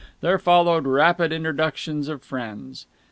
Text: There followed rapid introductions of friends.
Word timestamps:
There 0.21 0.39
followed 0.39 0.87
rapid 0.87 1.31
introductions 1.31 2.07
of 2.07 2.23
friends. 2.23 2.87